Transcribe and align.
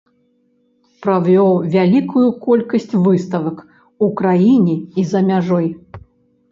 Правёў 1.05 1.49
вялікую 1.75 2.25
колькасць 2.47 2.91
выставак 3.09 3.57
у 4.09 4.11
краіне 4.25 4.75
і 5.03 5.07
за 5.13 5.19
мяжой. 5.31 5.67